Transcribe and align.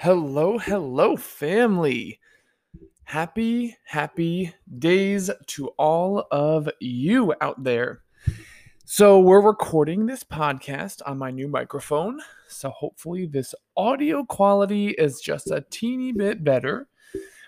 Hello, 0.00 0.58
hello, 0.58 1.16
family. 1.16 2.20
Happy, 3.02 3.76
happy 3.84 4.54
days 4.78 5.28
to 5.48 5.68
all 5.76 6.24
of 6.30 6.68
you 6.78 7.34
out 7.40 7.64
there. 7.64 8.02
So, 8.84 9.18
we're 9.18 9.40
recording 9.40 10.06
this 10.06 10.22
podcast 10.22 11.02
on 11.04 11.18
my 11.18 11.32
new 11.32 11.48
microphone. 11.48 12.20
So, 12.46 12.70
hopefully, 12.70 13.26
this 13.26 13.56
audio 13.76 14.22
quality 14.24 14.90
is 14.90 15.20
just 15.20 15.50
a 15.50 15.64
teeny 15.68 16.12
bit 16.12 16.44
better. 16.44 16.86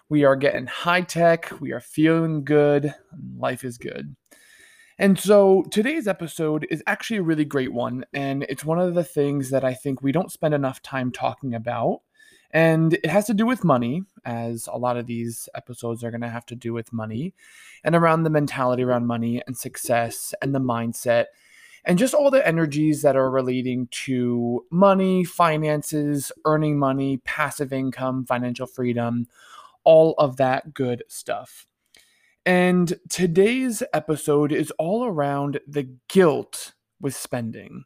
We 0.09 0.25
are 0.25 0.35
getting 0.35 0.67
high 0.67 1.03
tech, 1.03 1.53
we 1.61 1.71
are 1.71 1.79
feeling 1.79 2.43
good, 2.43 2.93
life 3.39 3.63
is 3.63 3.79
good. 3.79 4.17
And 4.99 5.17
so 5.17 5.63
today's 5.71 6.09
episode 6.09 6.67
is 6.69 6.83
actually 6.87 7.19
a 7.19 7.23
really 7.23 7.45
great 7.45 7.73
one. 7.73 8.05
And 8.13 8.43
it's 8.49 8.65
one 8.65 8.81
of 8.81 8.95
the 8.95 9.05
things 9.05 9.49
that 9.51 9.65
I 9.65 9.73
think 9.73 10.03
we 10.03 10.11
don't 10.13 10.33
spend 10.33 10.53
enough 10.53 10.83
time 10.83 11.11
talking 11.13 11.55
about. 11.55 12.01
And 12.53 12.95
it 12.95 13.07
has 13.07 13.27
to 13.27 13.35
do 13.35 13.47
with 13.47 13.65
money, 13.65 14.03
as 14.25 14.69
a 14.71 14.77
lot 14.77 14.97
of 14.97 15.07
these 15.07 15.49
episodes 15.55 16.03
are 16.03 16.11
going 16.11 16.21
to 16.21 16.29
have 16.29 16.47
to 16.47 16.57
do 16.57 16.73
with 16.73 16.93
money 16.93 17.35
and 17.85 17.95
around 17.95 18.25
the 18.25 18.31
mentality 18.31 18.83
around 18.83 19.07
money 19.07 19.43
and 19.47 19.57
success 19.57 20.35
and 20.43 20.55
the 20.55 20.61
mindset 20.61 21.27
and 21.85 21.99
just 21.99 22.15
all 22.15 22.31
the 22.31 22.47
energies 22.47 23.03
that 23.03 23.17
are 23.17 23.31
relating 23.31 23.89
to 23.91 24.67
money, 24.71 25.25
finances, 25.25 26.31
earning 26.45 26.79
money, 26.79 27.19
passive 27.19 27.73
income, 27.73 28.27
financial 28.27 28.67
freedom, 28.67 29.27
all 29.85 30.15
of 30.19 30.37
that 30.37 30.75
good 30.75 31.03
stuff. 31.09 31.67
And 32.45 32.99
today's 33.09 33.83
episode 33.93 34.53
is 34.53 34.71
all 34.73 35.05
around 35.05 35.61
the 35.67 35.89
guilt 36.09 36.75
with 37.01 37.15
spending. 37.15 37.85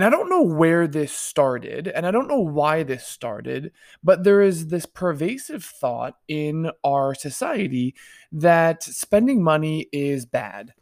And 0.00 0.06
I 0.06 0.16
don't 0.16 0.30
know 0.30 0.40
where 0.40 0.86
this 0.86 1.12
started, 1.12 1.86
and 1.86 2.06
I 2.06 2.10
don't 2.10 2.26
know 2.26 2.40
why 2.40 2.84
this 2.84 3.06
started, 3.06 3.70
but 4.02 4.24
there 4.24 4.40
is 4.40 4.68
this 4.68 4.86
pervasive 4.86 5.62
thought 5.62 6.16
in 6.26 6.70
our 6.82 7.14
society 7.14 7.94
that 8.32 8.82
spending 8.82 9.42
money 9.42 9.88
is 9.92 10.24
bad. 10.24 10.72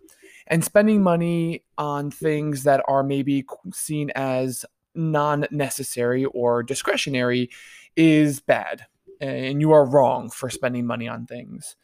And 0.46 0.64
spending 0.64 1.02
money 1.02 1.64
on 1.76 2.12
things 2.12 2.62
that 2.62 2.80
are 2.86 3.02
maybe 3.02 3.44
seen 3.74 4.12
as 4.14 4.64
non 4.94 5.48
necessary 5.50 6.24
or 6.26 6.62
discretionary 6.62 7.50
is 7.96 8.38
bad. 8.38 8.86
And 9.20 9.60
you 9.60 9.72
are 9.72 9.84
wrong 9.84 10.30
for 10.30 10.48
spending 10.48 10.86
money 10.86 11.08
on 11.08 11.26
things. 11.26 11.74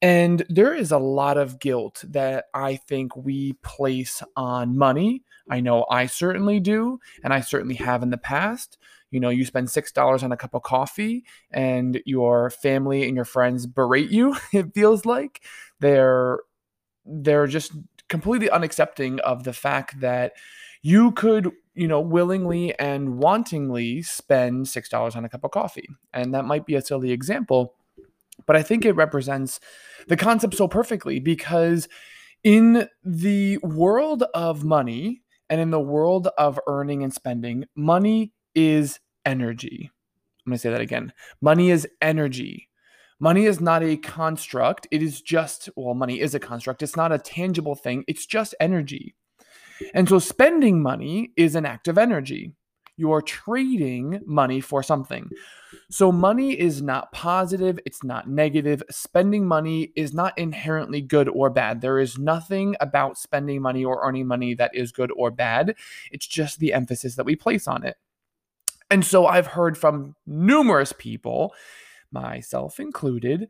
And 0.00 0.44
there 0.48 0.74
is 0.74 0.92
a 0.92 0.98
lot 0.98 1.38
of 1.38 1.58
guilt 1.58 2.04
that 2.08 2.46
I 2.54 2.76
think 2.76 3.16
we 3.16 3.54
place 3.64 4.22
on 4.36 4.78
money. 4.78 5.24
I 5.50 5.60
know 5.60 5.86
I 5.90 6.06
certainly 6.06 6.60
do, 6.60 7.00
and 7.24 7.32
I 7.32 7.40
certainly 7.40 7.74
have 7.76 8.02
in 8.02 8.10
the 8.10 8.18
past. 8.18 8.78
You 9.10 9.20
know, 9.20 9.30
you 9.30 9.44
spend 9.44 9.68
$6 9.68 10.22
on 10.22 10.32
a 10.32 10.36
cup 10.36 10.54
of 10.54 10.62
coffee 10.62 11.24
and 11.50 12.00
your 12.04 12.50
family 12.50 13.06
and 13.06 13.16
your 13.16 13.24
friends 13.24 13.66
berate 13.66 14.10
you, 14.10 14.36
it 14.52 14.74
feels 14.74 15.04
like. 15.04 15.42
They're 15.80 16.40
they're 17.10 17.46
just 17.46 17.72
completely 18.08 18.48
unaccepting 18.48 19.18
of 19.20 19.44
the 19.44 19.52
fact 19.52 20.00
that 20.00 20.32
you 20.82 21.12
could, 21.12 21.52
you 21.74 21.88
know, 21.88 22.00
willingly 22.00 22.78
and 22.78 23.18
wantingly 23.18 24.04
spend 24.04 24.66
$6 24.66 25.16
on 25.16 25.24
a 25.24 25.28
cup 25.28 25.44
of 25.44 25.50
coffee. 25.50 25.88
And 26.12 26.34
that 26.34 26.44
might 26.44 26.66
be 26.66 26.74
a 26.74 26.82
silly 26.82 27.10
example, 27.10 27.74
but 28.48 28.56
I 28.56 28.62
think 28.62 28.84
it 28.84 28.96
represents 28.96 29.60
the 30.08 30.16
concept 30.16 30.54
so 30.54 30.66
perfectly 30.66 31.20
because 31.20 31.86
in 32.42 32.88
the 33.04 33.58
world 33.58 34.24
of 34.34 34.64
money 34.64 35.22
and 35.50 35.60
in 35.60 35.70
the 35.70 35.78
world 35.78 36.28
of 36.38 36.58
earning 36.66 37.02
and 37.04 37.12
spending, 37.12 37.66
money 37.76 38.32
is 38.54 39.00
energy. 39.26 39.90
I'm 40.46 40.50
going 40.50 40.56
to 40.56 40.60
say 40.60 40.70
that 40.70 40.80
again. 40.80 41.12
Money 41.42 41.70
is 41.70 41.86
energy. 42.00 42.70
Money 43.20 43.44
is 43.44 43.60
not 43.60 43.82
a 43.82 43.98
construct. 43.98 44.88
It 44.90 45.02
is 45.02 45.20
just, 45.20 45.68
well, 45.76 45.94
money 45.94 46.20
is 46.20 46.34
a 46.34 46.40
construct. 46.40 46.82
It's 46.82 46.96
not 46.96 47.12
a 47.12 47.18
tangible 47.18 47.74
thing. 47.74 48.02
It's 48.08 48.24
just 48.24 48.54
energy. 48.58 49.14
And 49.92 50.08
so 50.08 50.18
spending 50.18 50.80
money 50.82 51.32
is 51.36 51.54
an 51.54 51.66
act 51.66 51.86
of 51.86 51.98
energy 51.98 52.54
you're 52.98 53.22
trading 53.22 54.20
money 54.26 54.60
for 54.60 54.82
something. 54.82 55.30
So 55.90 56.12
money 56.12 56.58
is 56.58 56.82
not 56.82 57.12
positive, 57.12 57.78
it's 57.86 58.04
not 58.04 58.28
negative. 58.28 58.82
Spending 58.90 59.46
money 59.46 59.92
is 59.96 60.12
not 60.12 60.36
inherently 60.38 61.00
good 61.00 61.30
or 61.30 61.48
bad. 61.48 61.80
There 61.80 61.98
is 61.98 62.18
nothing 62.18 62.76
about 62.80 63.16
spending 63.16 63.62
money 63.62 63.86
or 63.86 64.06
earning 64.06 64.26
money 64.26 64.52
that 64.54 64.74
is 64.74 64.92
good 64.92 65.10
or 65.16 65.30
bad. 65.30 65.76
It's 66.12 66.26
just 66.26 66.58
the 66.58 66.74
emphasis 66.74 67.14
that 67.14 67.24
we 67.24 67.36
place 67.36 67.66
on 67.66 67.84
it. 67.84 67.96
And 68.90 69.04
so 69.04 69.26
I've 69.26 69.46
heard 69.46 69.78
from 69.78 70.14
numerous 70.26 70.92
people, 70.96 71.54
myself 72.10 72.78
included, 72.78 73.48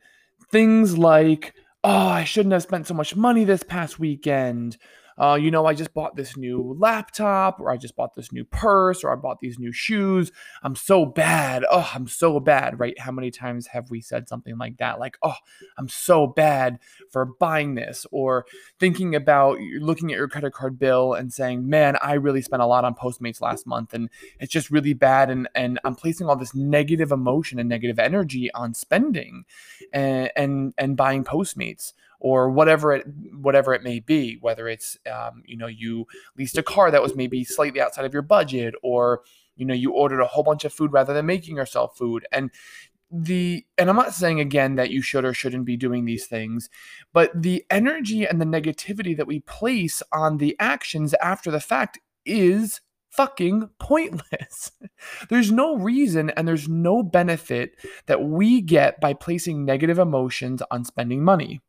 things 0.50 0.96
like, 0.96 1.54
oh, 1.82 2.08
I 2.08 2.22
shouldn't 2.22 2.52
have 2.52 2.62
spent 2.62 2.86
so 2.86 2.94
much 2.94 3.16
money 3.16 3.44
this 3.44 3.64
past 3.64 3.98
weekend 3.98 4.78
uh, 5.18 5.34
you 5.40 5.50
know, 5.50 5.66
I 5.66 5.74
just 5.74 5.94
bought 5.94 6.16
this 6.16 6.36
new 6.36 6.76
laptop, 6.78 7.60
or 7.60 7.70
I 7.70 7.76
just 7.76 7.96
bought 7.96 8.14
this 8.14 8.32
new 8.32 8.44
purse, 8.44 9.02
or 9.02 9.12
I 9.12 9.16
bought 9.16 9.40
these 9.40 9.58
new 9.58 9.72
shoes. 9.72 10.30
I'm 10.62 10.76
so 10.76 11.04
bad. 11.04 11.64
Oh, 11.70 11.90
I'm 11.94 12.06
so 12.06 12.40
bad, 12.40 12.78
right? 12.78 12.98
How 12.98 13.12
many 13.12 13.30
times 13.30 13.68
have 13.68 13.90
we 13.90 14.00
said 14.00 14.28
something 14.28 14.56
like 14.58 14.78
that? 14.78 14.98
Like, 14.98 15.18
oh, 15.22 15.34
I'm 15.76 15.88
so 15.88 16.26
bad 16.26 16.78
for 17.10 17.24
buying 17.24 17.74
this, 17.74 18.06
or 18.10 18.46
thinking 18.78 19.14
about 19.14 19.58
looking 19.80 20.12
at 20.12 20.18
your 20.18 20.28
credit 20.28 20.52
card 20.52 20.78
bill 20.78 21.14
and 21.14 21.32
saying, 21.32 21.68
man, 21.68 21.96
I 22.02 22.14
really 22.14 22.42
spent 22.42 22.62
a 22.62 22.66
lot 22.66 22.84
on 22.84 22.94
Postmates 22.94 23.40
last 23.40 23.66
month, 23.66 23.94
and 23.94 24.08
it's 24.38 24.52
just 24.52 24.70
really 24.70 24.94
bad. 24.94 25.30
And, 25.30 25.48
and 25.54 25.78
I'm 25.84 25.94
placing 25.94 26.28
all 26.28 26.36
this 26.36 26.54
negative 26.54 27.12
emotion 27.12 27.58
and 27.58 27.68
negative 27.68 27.98
energy 27.98 28.52
on 28.52 28.74
spending 28.74 29.44
and, 29.92 30.30
and, 30.36 30.74
and 30.78 30.96
buying 30.96 31.24
Postmates 31.24 31.92
or 32.20 32.50
whatever 32.50 32.92
it 32.92 33.06
whatever 33.34 33.74
it 33.74 33.82
may 33.82 34.00
be 34.00 34.38
whether 34.40 34.68
it's 34.68 34.96
um, 35.10 35.42
you 35.46 35.56
know 35.56 35.66
you 35.66 36.06
leased 36.36 36.58
a 36.58 36.62
car 36.62 36.90
that 36.90 37.02
was 37.02 37.14
maybe 37.14 37.44
slightly 37.44 37.80
outside 37.80 38.04
of 38.04 38.12
your 38.12 38.22
budget 38.22 38.74
or 38.82 39.22
you 39.56 39.64
know 39.64 39.74
you 39.74 39.92
ordered 39.92 40.20
a 40.20 40.26
whole 40.26 40.44
bunch 40.44 40.64
of 40.64 40.72
food 40.72 40.92
rather 40.92 41.14
than 41.14 41.26
making 41.26 41.56
yourself 41.56 41.96
food 41.96 42.26
and 42.32 42.50
the 43.10 43.64
and 43.78 43.88
i'm 43.88 43.96
not 43.96 44.12
saying 44.12 44.38
again 44.38 44.74
that 44.74 44.90
you 44.90 45.00
should 45.00 45.24
or 45.24 45.32
shouldn't 45.32 45.64
be 45.64 45.76
doing 45.76 46.04
these 46.04 46.26
things 46.26 46.68
but 47.12 47.30
the 47.34 47.64
energy 47.70 48.26
and 48.26 48.40
the 48.40 48.44
negativity 48.44 49.16
that 49.16 49.26
we 49.26 49.40
place 49.40 50.02
on 50.12 50.36
the 50.38 50.54
actions 50.60 51.14
after 51.14 51.50
the 51.50 51.60
fact 51.60 51.98
is 52.26 52.80
fucking 53.10 53.68
pointless. 53.80 54.70
there's 55.28 55.50
no 55.50 55.76
reason 55.76 56.30
and 56.30 56.46
there's 56.46 56.68
no 56.68 57.02
benefit 57.02 57.74
that 58.06 58.22
we 58.22 58.60
get 58.60 59.00
by 59.00 59.12
placing 59.12 59.64
negative 59.64 59.98
emotions 59.98 60.62
on 60.70 60.84
spending 60.84 61.24
money. 61.24 61.60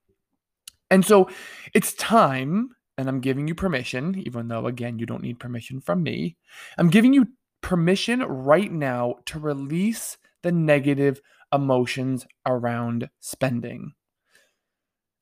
And 0.91 1.05
so 1.05 1.29
it's 1.73 1.93
time, 1.93 2.69
and 2.97 3.07
I'm 3.07 3.21
giving 3.21 3.47
you 3.47 3.55
permission, 3.55 4.21
even 4.25 4.47
though, 4.47 4.65
again, 4.65 4.99
you 4.99 5.05
don't 5.05 5.23
need 5.23 5.39
permission 5.39 5.81
from 5.81 6.03
me. 6.03 6.37
I'm 6.77 6.89
giving 6.89 7.13
you 7.13 7.27
permission 7.61 8.21
right 8.21 8.71
now 8.71 9.15
to 9.25 9.39
release 9.39 10.17
the 10.43 10.51
negative 10.51 11.21
emotions 11.53 12.25
around 12.45 13.09
spending. 13.19 13.93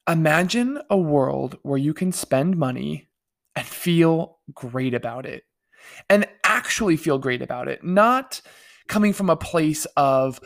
Imagine 0.08 0.80
a 0.90 0.98
world 0.98 1.58
where 1.64 1.78
you 1.78 1.94
can 1.94 2.12
spend 2.12 2.58
money 2.58 3.10
and 3.56 3.66
feel 3.66 4.40
great 4.54 4.94
about 4.94 5.26
it 5.26 5.44
and 6.10 6.28
actually 6.44 6.96
feel 6.96 7.18
great 7.18 7.42
about 7.42 7.68
it, 7.68 7.84
not 7.84 8.42
coming 8.88 9.12
from 9.12 9.30
a 9.30 9.36
place 9.36 9.86
of, 9.98 10.40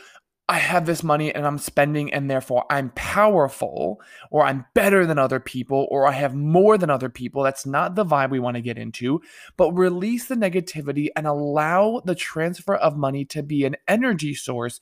I 0.52 0.58
have 0.58 0.84
this 0.84 1.02
money 1.02 1.34
and 1.34 1.46
I'm 1.46 1.56
spending, 1.56 2.12
and 2.12 2.30
therefore 2.30 2.66
I'm 2.68 2.90
powerful, 2.90 4.02
or 4.30 4.44
I'm 4.44 4.66
better 4.74 5.06
than 5.06 5.18
other 5.18 5.40
people, 5.40 5.88
or 5.90 6.06
I 6.06 6.12
have 6.12 6.34
more 6.34 6.76
than 6.76 6.90
other 6.90 7.08
people. 7.08 7.42
That's 7.42 7.64
not 7.64 7.94
the 7.94 8.04
vibe 8.04 8.28
we 8.28 8.38
want 8.38 8.56
to 8.56 8.60
get 8.60 8.76
into. 8.76 9.22
But 9.56 9.72
release 9.72 10.26
the 10.26 10.34
negativity 10.34 11.08
and 11.16 11.26
allow 11.26 12.02
the 12.04 12.14
transfer 12.14 12.74
of 12.74 12.98
money 12.98 13.24
to 13.26 13.42
be 13.42 13.64
an 13.64 13.76
energy 13.88 14.34
source 14.34 14.78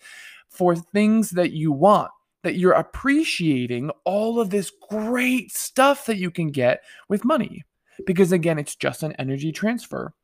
for 0.48 0.74
things 0.74 1.30
that 1.30 1.52
you 1.52 1.70
want. 1.70 2.10
That 2.42 2.56
you're 2.56 2.72
appreciating 2.72 3.90
all 4.04 4.40
of 4.40 4.50
this 4.50 4.72
great 4.88 5.52
stuff 5.52 6.04
that 6.06 6.16
you 6.16 6.32
can 6.32 6.48
get 6.48 6.82
with 7.08 7.24
money. 7.24 7.62
Because 8.04 8.32
again, 8.32 8.58
it's 8.58 8.74
just 8.74 9.04
an 9.04 9.12
energy 9.20 9.52
transfer. 9.52 10.14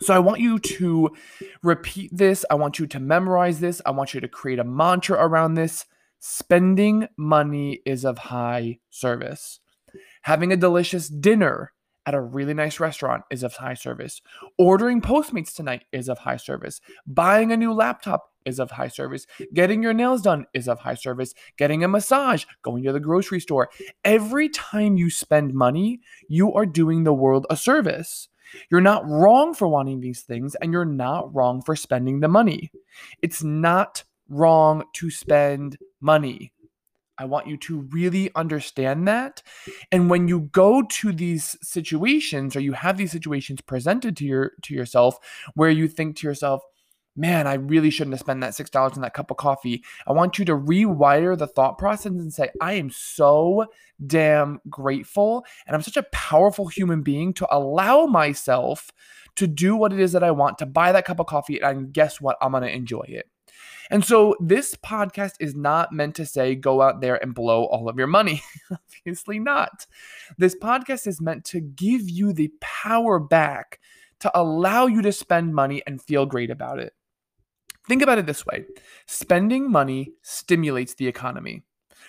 So 0.00 0.14
I 0.14 0.18
want 0.18 0.40
you 0.40 0.58
to 0.58 1.10
repeat 1.62 2.10
this. 2.12 2.44
I 2.50 2.54
want 2.54 2.78
you 2.78 2.86
to 2.86 3.00
memorize 3.00 3.60
this. 3.60 3.82
I 3.84 3.90
want 3.90 4.14
you 4.14 4.20
to 4.20 4.28
create 4.28 4.58
a 4.58 4.64
mantra 4.64 5.18
around 5.18 5.54
this. 5.54 5.84
Spending 6.20 7.08
money 7.16 7.80
is 7.84 8.04
of 8.04 8.18
high 8.18 8.78
service. 8.90 9.60
Having 10.22 10.52
a 10.52 10.56
delicious 10.56 11.08
dinner 11.08 11.72
at 12.06 12.14
a 12.14 12.20
really 12.20 12.54
nice 12.54 12.80
restaurant 12.80 13.24
is 13.30 13.42
of 13.42 13.54
high 13.54 13.74
service. 13.74 14.20
Ordering 14.58 15.00
Postmates 15.00 15.54
tonight 15.54 15.84
is 15.92 16.08
of 16.08 16.18
high 16.18 16.38
service. 16.38 16.80
Buying 17.06 17.52
a 17.52 17.56
new 17.56 17.72
laptop 17.72 18.32
is 18.44 18.58
of 18.58 18.70
high 18.70 18.88
service. 18.88 19.26
Getting 19.52 19.82
your 19.82 19.92
nails 19.92 20.22
done 20.22 20.46
is 20.54 20.68
of 20.68 20.80
high 20.80 20.94
service. 20.94 21.34
Getting 21.56 21.84
a 21.84 21.88
massage, 21.88 22.44
going 22.62 22.82
to 22.84 22.92
the 22.92 23.00
grocery 23.00 23.40
store. 23.40 23.68
Every 24.04 24.48
time 24.48 24.96
you 24.96 25.10
spend 25.10 25.52
money, 25.52 26.00
you 26.28 26.52
are 26.54 26.66
doing 26.66 27.04
the 27.04 27.12
world 27.12 27.46
a 27.50 27.56
service. 27.56 28.28
You're 28.70 28.80
not 28.80 29.06
wrong 29.08 29.54
for 29.54 29.68
wanting 29.68 30.00
these 30.00 30.22
things, 30.22 30.54
and 30.56 30.72
you're 30.72 30.84
not 30.84 31.34
wrong 31.34 31.62
for 31.62 31.76
spending 31.76 32.20
the 32.20 32.28
money. 32.28 32.70
It's 33.22 33.42
not 33.42 34.04
wrong 34.28 34.84
to 34.94 35.10
spend 35.10 35.78
money. 36.00 36.52
I 37.18 37.26
want 37.26 37.46
you 37.46 37.58
to 37.58 37.80
really 37.90 38.30
understand 38.34 39.06
that. 39.06 39.42
And 39.92 40.08
when 40.08 40.26
you 40.26 40.48
go 40.52 40.82
to 40.82 41.12
these 41.12 41.54
situations 41.62 42.56
or 42.56 42.60
you 42.60 42.72
have 42.72 42.96
these 42.96 43.12
situations 43.12 43.60
presented 43.60 44.16
to 44.16 44.24
your 44.24 44.52
to 44.62 44.74
yourself 44.74 45.18
where 45.54 45.68
you 45.68 45.86
think 45.86 46.16
to 46.16 46.26
yourself, 46.26 46.62
man, 47.20 47.46
I 47.46 47.54
really 47.54 47.90
shouldn't 47.90 48.14
have 48.14 48.20
spent 48.20 48.40
that 48.40 48.54
$6 48.54 48.96
on 48.96 49.02
that 49.02 49.12
cup 49.12 49.30
of 49.30 49.36
coffee. 49.36 49.84
I 50.06 50.12
want 50.12 50.38
you 50.38 50.44
to 50.46 50.56
rewire 50.56 51.36
the 51.36 51.46
thought 51.46 51.76
process 51.76 52.06
and 52.06 52.32
say, 52.32 52.48
I 52.60 52.72
am 52.74 52.90
so 52.90 53.66
damn 54.04 54.60
grateful 54.70 55.44
and 55.66 55.76
I'm 55.76 55.82
such 55.82 55.98
a 55.98 56.06
powerful 56.10 56.68
human 56.68 57.02
being 57.02 57.34
to 57.34 57.54
allow 57.54 58.06
myself 58.06 58.90
to 59.36 59.46
do 59.46 59.76
what 59.76 59.92
it 59.92 60.00
is 60.00 60.12
that 60.12 60.24
I 60.24 60.30
want, 60.30 60.58
to 60.58 60.66
buy 60.66 60.92
that 60.92 61.04
cup 61.04 61.20
of 61.20 61.26
coffee. 61.26 61.60
And 61.60 61.92
guess 61.92 62.20
what? 62.20 62.38
I'm 62.40 62.52
going 62.52 62.62
to 62.62 62.74
enjoy 62.74 63.04
it. 63.06 63.28
And 63.90 64.04
so 64.04 64.36
this 64.40 64.74
podcast 64.76 65.32
is 65.40 65.54
not 65.54 65.92
meant 65.92 66.14
to 66.14 66.24
say 66.24 66.54
go 66.54 66.80
out 66.80 67.00
there 67.00 67.20
and 67.22 67.34
blow 67.34 67.64
all 67.64 67.88
of 67.88 67.98
your 67.98 68.06
money. 68.06 68.42
Obviously 68.70 69.38
not. 69.38 69.86
This 70.38 70.54
podcast 70.54 71.06
is 71.06 71.20
meant 71.20 71.44
to 71.46 71.60
give 71.60 72.08
you 72.08 72.32
the 72.32 72.50
power 72.60 73.18
back 73.18 73.80
to 74.20 74.30
allow 74.38 74.86
you 74.86 75.02
to 75.02 75.12
spend 75.12 75.54
money 75.54 75.82
and 75.86 76.00
feel 76.00 76.24
great 76.24 76.50
about 76.50 76.78
it. 76.78 76.94
Think 77.88 78.02
about 78.02 78.18
it 78.18 78.26
this 78.26 78.46
way. 78.46 78.64
Spending 79.06 79.70
money 79.70 80.12
stimulates 80.22 80.94
the 80.94 81.08
economy. 81.08 81.62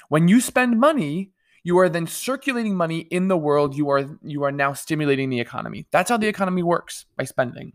When 0.10 0.28
you 0.28 0.42
spend 0.42 0.80
money, 0.80 1.32
you 1.64 1.78
are 1.80 1.90
then 1.90 2.08
circulating 2.08 2.76
money 2.76 3.00
in 3.00 3.28
the 3.28 3.38
world. 3.38 3.76
You 3.76 3.90
are 3.90 4.06
you 4.22 4.44
are 4.44 4.52
now 4.52 4.74
stimulating 4.74 5.30
the 5.30 5.40
economy. 5.40 5.86
That's 5.92 6.10
how 6.10 6.18
the 6.18 6.28
economy 6.28 6.64
works 6.64 7.06
by 7.16 7.26
spending. 7.26 7.74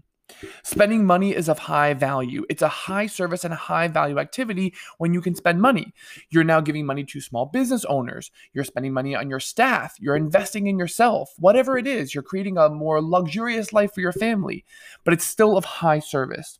Spending 0.64 1.06
money 1.06 1.34
is 1.34 1.48
of 1.48 1.60
high 1.60 1.94
value. 1.94 2.44
It's 2.50 2.62
a 2.62 2.68
high 2.68 3.06
service 3.06 3.44
and 3.44 3.54
a 3.54 3.56
high 3.56 3.86
value 3.86 4.18
activity 4.18 4.74
when 4.98 5.14
you 5.14 5.20
can 5.20 5.36
spend 5.36 5.62
money. 5.62 5.94
You're 6.30 6.42
now 6.42 6.60
giving 6.60 6.84
money 6.84 7.04
to 7.04 7.20
small 7.20 7.46
business 7.46 7.84
owners. 7.84 8.32
You're 8.52 8.64
spending 8.64 8.92
money 8.92 9.14
on 9.14 9.30
your 9.30 9.38
staff. 9.38 9.94
You're 10.00 10.16
investing 10.16 10.66
in 10.66 10.80
yourself. 10.80 11.32
Whatever 11.38 11.78
it 11.78 11.86
is 11.86 12.12
you're 12.12 12.24
creating 12.24 12.58
a 12.58 12.68
more 12.68 13.00
luxurious 13.00 13.72
life 13.72 13.94
for 13.94 14.00
your 14.00 14.12
family 14.12 14.64
but 15.04 15.14
it's 15.14 15.24
still 15.24 15.56
of 15.56 15.64
high 15.64 16.00
service 16.00 16.58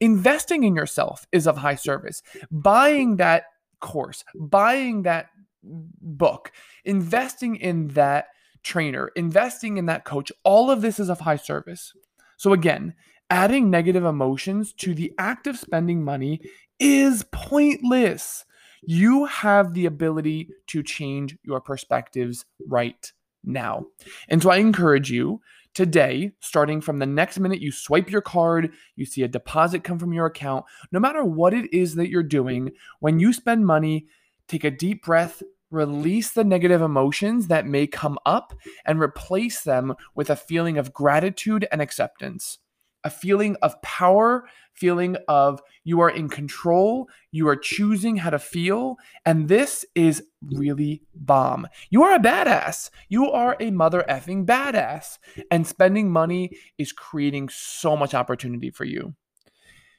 Investing 0.00 0.64
in 0.64 0.74
yourself 0.74 1.26
is 1.32 1.46
of 1.46 1.56
high 1.56 1.74
service. 1.74 2.22
Buying 2.50 3.16
that 3.16 3.44
course, 3.80 4.24
buying 4.34 5.02
that 5.02 5.26
book, 5.62 6.52
investing 6.84 7.56
in 7.56 7.88
that 7.88 8.26
trainer, 8.62 9.10
investing 9.16 9.76
in 9.76 9.86
that 9.86 10.04
coach, 10.04 10.32
all 10.42 10.70
of 10.70 10.80
this 10.80 10.98
is 10.98 11.08
of 11.08 11.20
high 11.20 11.36
service. 11.36 11.92
So, 12.36 12.52
again, 12.52 12.94
adding 13.30 13.70
negative 13.70 14.04
emotions 14.04 14.72
to 14.74 14.94
the 14.94 15.12
act 15.18 15.46
of 15.46 15.58
spending 15.58 16.02
money 16.02 16.40
is 16.78 17.24
pointless. 17.32 18.44
You 18.82 19.24
have 19.26 19.74
the 19.74 19.86
ability 19.86 20.50
to 20.68 20.82
change 20.82 21.36
your 21.42 21.60
perspectives 21.60 22.44
right 22.66 23.12
now. 23.42 23.86
And 24.28 24.42
so 24.42 24.50
I 24.50 24.56
encourage 24.56 25.10
you 25.10 25.40
today, 25.74 26.32
starting 26.40 26.80
from 26.80 26.98
the 26.98 27.06
next 27.06 27.38
minute 27.38 27.60
you 27.60 27.72
swipe 27.72 28.10
your 28.10 28.22
card, 28.22 28.72
you 28.96 29.04
see 29.04 29.22
a 29.22 29.28
deposit 29.28 29.84
come 29.84 29.98
from 29.98 30.12
your 30.12 30.26
account, 30.26 30.64
no 30.92 31.00
matter 31.00 31.24
what 31.24 31.52
it 31.52 31.72
is 31.72 31.94
that 31.96 32.08
you're 32.08 32.22
doing, 32.22 32.70
when 33.00 33.18
you 33.18 33.32
spend 33.32 33.66
money, 33.66 34.06
take 34.48 34.64
a 34.64 34.70
deep 34.70 35.04
breath, 35.04 35.42
release 35.70 36.30
the 36.30 36.44
negative 36.44 36.80
emotions 36.80 37.48
that 37.48 37.66
may 37.66 37.86
come 37.86 38.18
up, 38.24 38.54
and 38.86 39.00
replace 39.00 39.62
them 39.62 39.94
with 40.14 40.30
a 40.30 40.36
feeling 40.36 40.78
of 40.78 40.92
gratitude 40.92 41.66
and 41.72 41.82
acceptance 41.82 42.58
a 43.04 43.10
feeling 43.10 43.56
of 43.62 43.80
power, 43.82 44.48
feeling 44.72 45.16
of 45.28 45.60
you 45.84 46.00
are 46.00 46.10
in 46.10 46.28
control, 46.28 47.08
you 47.30 47.46
are 47.46 47.56
choosing 47.56 48.16
how 48.16 48.30
to 48.30 48.38
feel, 48.38 48.96
and 49.24 49.48
this 49.48 49.84
is 49.94 50.24
really 50.42 51.02
bomb. 51.14 51.68
You 51.90 52.02
are 52.02 52.14
a 52.14 52.18
badass. 52.18 52.90
You 53.08 53.30
are 53.30 53.56
a 53.60 53.70
mother 53.70 54.04
effing 54.08 54.46
badass, 54.46 55.18
and 55.50 55.66
spending 55.66 56.10
money 56.10 56.50
is 56.78 56.92
creating 56.92 57.50
so 57.50 57.96
much 57.96 58.14
opportunity 58.14 58.70
for 58.70 58.84
you. 58.84 59.14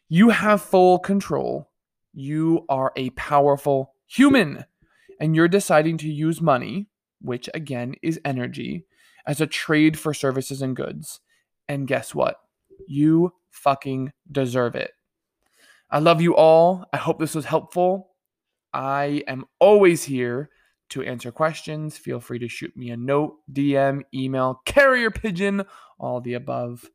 You 0.09 0.29
have 0.29 0.61
full 0.61 0.99
control. 0.99 1.69
You 2.13 2.65
are 2.69 2.91
a 2.95 3.11
powerful 3.11 3.93
human, 4.07 4.65
and 5.19 5.35
you're 5.35 5.47
deciding 5.47 5.97
to 5.99 6.11
use 6.11 6.41
money, 6.41 6.87
which 7.21 7.49
again 7.53 7.95
is 8.01 8.19
energy, 8.25 8.85
as 9.27 9.41
a 9.41 9.47
trade 9.47 9.97
for 9.97 10.13
services 10.13 10.61
and 10.61 10.75
goods. 10.75 11.19
And 11.67 11.87
guess 11.87 12.13
what? 12.13 12.37
You 12.87 13.33
fucking 13.51 14.11
deserve 14.31 14.75
it. 14.75 14.91
I 15.89 15.99
love 15.99 16.21
you 16.21 16.35
all. 16.35 16.85
I 16.91 16.97
hope 16.97 17.19
this 17.19 17.35
was 17.35 17.45
helpful. 17.45 18.11
I 18.73 19.23
am 19.27 19.45
always 19.59 20.03
here 20.03 20.49
to 20.89 21.03
answer 21.03 21.31
questions. 21.31 21.97
Feel 21.97 22.19
free 22.19 22.39
to 22.39 22.47
shoot 22.47 22.75
me 22.75 22.89
a 22.89 22.97
note, 22.97 23.37
DM, 23.51 24.01
email, 24.13 24.61
carrier 24.65 25.11
pigeon, 25.11 25.63
all 25.99 26.21
the 26.21 26.33
above. 26.33 26.89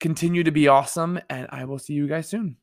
Continue 0.00 0.44
to 0.44 0.50
be 0.50 0.68
awesome, 0.68 1.20
and 1.28 1.46
I 1.50 1.64
will 1.64 1.78
see 1.78 1.94
you 1.94 2.08
guys 2.08 2.28
soon. 2.28 2.56